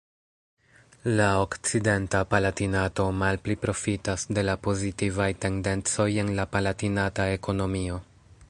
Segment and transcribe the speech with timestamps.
[1.19, 8.01] La okcidenta Palatinato malpli profitas de la pozitivaj tendencoj en la Palatinata ekonomio.